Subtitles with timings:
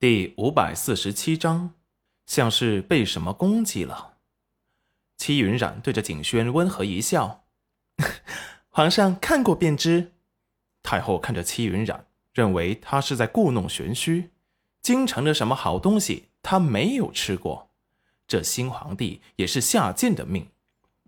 [0.00, 1.74] 第五百四十七章，
[2.24, 4.18] 像是被什么攻击了。
[5.16, 7.42] 戚云染对着景轩温和一笑
[8.70, 10.12] ：“皇上看过便知。”
[10.84, 14.30] 太后看着戚云染，认为他是在故弄玄虚。
[14.80, 17.70] 京城的什么好东西，他没有吃过。
[18.28, 20.50] 这新皇帝也是下贱的命，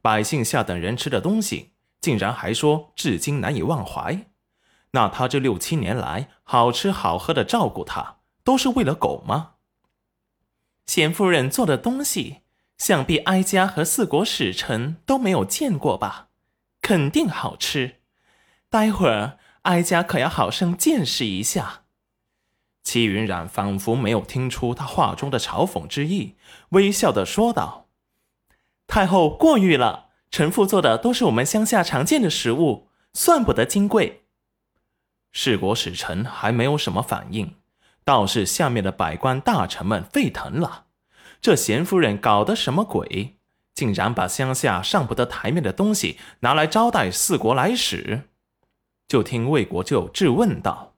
[0.00, 4.24] 百姓下等人吃的东西，竟然还说至今难以忘怀。
[4.92, 8.17] 那他这六七年来好吃好喝的照顾他。
[8.48, 9.56] 都是为了狗吗？
[10.86, 12.38] 贤夫人做的东西，
[12.78, 16.28] 想必哀家和四国使臣都没有见过吧？
[16.80, 17.96] 肯定好吃。
[18.70, 21.82] 待会儿哀家可要好生见识一下。
[22.82, 26.36] 齐云染仿佛没有听出他话中的嘲讽之意，
[26.70, 27.88] 微笑的说道
[28.88, 34.24] ：“太后过誉了，臣妇做的都是我们乡下常见的食物，算不得金贵。”
[35.34, 37.57] 四国使臣还没有什么反应。
[38.08, 40.86] 倒是下面的百官大臣们沸腾了，
[41.42, 43.36] 这贤夫人搞的什么鬼？
[43.74, 48.22] 竟然把乡下上不得台面的东西拿来招待四国来使？
[49.06, 50.94] 就听魏国舅质问道：“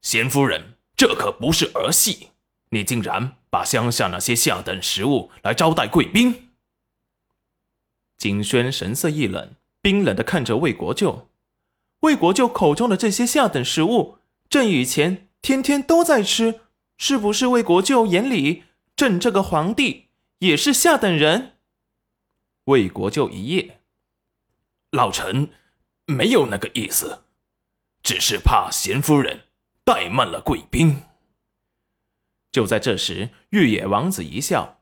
[0.00, 2.28] 贤夫人，这可不是儿戏，
[2.70, 6.48] 你竟然把乡下那些下等食物来招待贵宾？”
[8.16, 11.28] 景轩神色一冷，冰冷的看着魏国舅。
[12.00, 14.16] 魏国舅口中的这些下等食物，
[14.48, 15.26] 朕以前。
[15.42, 16.60] 天天都在吃，
[16.98, 20.08] 是不是魏国舅眼里朕这个皇帝
[20.40, 21.56] 也是下等人？
[22.64, 23.80] 魏国舅一夜，
[24.90, 25.50] 老臣
[26.04, 27.24] 没有那个意思，
[28.02, 29.44] 只是怕贤夫人
[29.84, 31.04] 怠慢了贵宾。
[32.52, 34.80] 就在这时，玉野王子一笑：“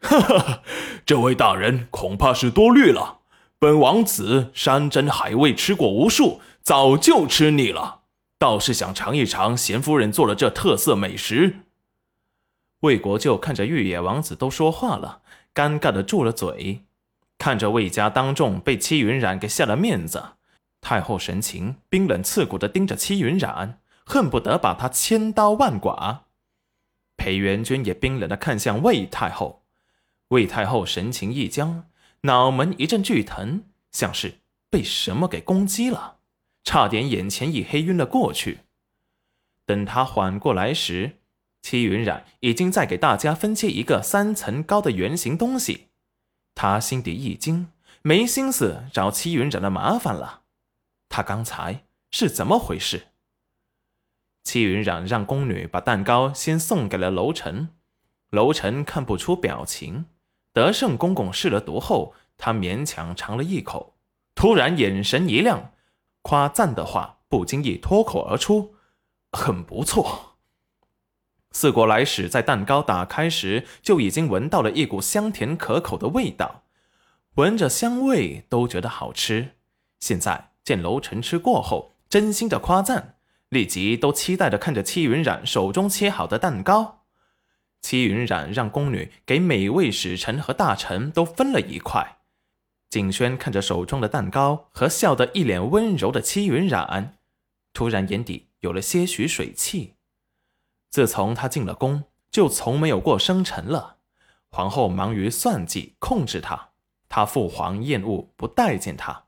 [0.00, 0.62] 哈哈，
[1.04, 3.20] 这位大人恐怕是多虑了。
[3.58, 7.99] 本王子山珍海味吃过无数，早就吃腻了。”
[8.40, 11.56] 倒是想尝一尝贤夫人做的这特色美食。
[12.80, 15.20] 魏国舅看着玉野王子都说话了，
[15.54, 16.86] 尴尬的住了嘴。
[17.36, 20.30] 看着魏家当众被戚云染给下了面子，
[20.80, 26.24] 太后神情冰冷刺骨的盯着戚云染，恨不得把他千刀万剐。
[27.18, 29.64] 裴元君也冰冷的看向魏太后，
[30.28, 31.84] 魏太后神情一僵，
[32.22, 34.38] 脑门一阵剧疼，像是
[34.70, 36.19] 被什么给攻击了。
[36.70, 38.60] 差点眼前一黑，晕了过去。
[39.66, 41.18] 等他缓过来时，
[41.62, 45.88] 戚云染已经在给大家分切一个三层高的圆形东西。
[46.54, 47.72] 他心底一惊，
[48.02, 50.42] 没心思找戚云染的麻烦了。
[51.08, 53.08] 他刚才是怎么回事？
[54.44, 57.70] 戚云染让宫女把蛋糕先送给了楼臣，
[58.30, 60.04] 楼臣看不出表情。
[60.52, 63.96] 德胜公公试了毒后，他勉强尝了一口，
[64.36, 65.72] 突然眼神一亮。
[66.22, 68.74] 夸赞的话不经意脱口而出，
[69.32, 70.36] 很不错。
[71.52, 76.62] 四国来使在蛋糕打开时就已经闻到了一股香甜可口的味道，
[77.34, 79.56] 闻着香味都觉得好吃。
[79.98, 83.16] 现在见楼臣吃过后，真心的夸赞，
[83.48, 87.04] 立即都期待的看着戚云染手中切好的蛋糕。
[87.80, 92.19] 戚云染让宫女给每位使臣和大臣都分了一块。
[92.90, 97.16] 景轩看着手中的蛋糕和笑得一脸温柔的戚云染，
[97.72, 99.94] 突然眼底有了些许水汽。
[100.90, 102.02] 自从他进了宫，
[102.32, 103.98] 就从没有过生辰了。
[104.48, 106.70] 皇后忙于算计控制他，
[107.08, 109.26] 他父皇厌恶不待见他，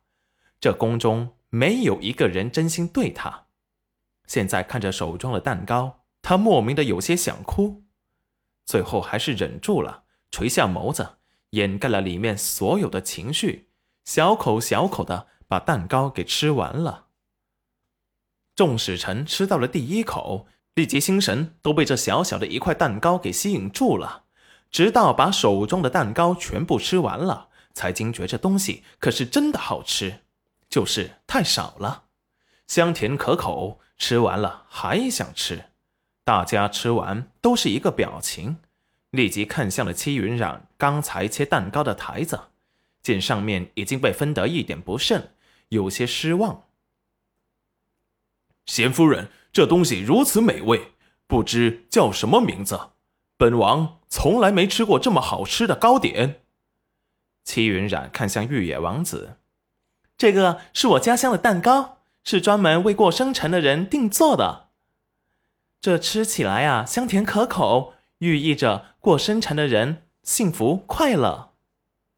[0.61, 3.47] 这宫中没有一个人真心对他。
[4.27, 7.85] 现在看着手中的蛋糕，他莫名的有些想哭，
[8.65, 10.03] 最后还是忍住了，
[10.33, 11.19] 垂下眸子。
[11.53, 13.69] 掩盖了里面所有的情绪，
[14.05, 17.07] 小口小口的把蛋糕给吃完了。
[18.55, 24.25] 众使臣吃到了第一口，立即心神都被这小小的一块蛋糕给吸引住了，
[24.71, 30.21] 直到把手中的蛋糕全部吃完了，才惊觉这东西可是真的好吃，
[30.69, 32.05] 就是太少了，
[32.67, 35.67] 香甜可口，吃完了还想吃。
[36.25, 38.59] 大家吃完都是一个表情。
[39.13, 42.49] 立即看向了戚云染刚才切蛋糕的台子，
[43.03, 45.29] 见上面已经被分得一点不剩，
[45.69, 46.65] 有些失望。
[48.65, 50.93] 贤夫人，这东西如此美味，
[51.27, 52.89] 不知叫什么名字？
[53.37, 56.41] 本王从来没吃过这么好吃的糕点。
[57.45, 59.37] 戚云染看向玉野王子，
[60.17, 64.71] 这个是我家乡的蛋糕，是专门为过生辰的人定做的。
[65.83, 67.95] 这吃起来啊，香甜可口。
[68.23, 71.52] 寓意着过生辰的人幸福快乐。